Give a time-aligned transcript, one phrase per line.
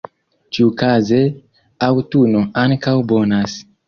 [0.55, 1.19] Ĉiukaze,
[1.89, 3.55] aŭtuno ankaŭ bonas.